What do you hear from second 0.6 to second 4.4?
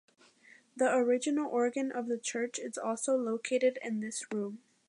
The original organ of the church is also located in this